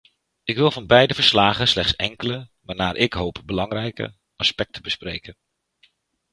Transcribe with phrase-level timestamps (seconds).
[0.43, 5.35] Ik wil van beide verslagen slechts enkele, maar naar ik hoop belangrijke, aspecten bespreken.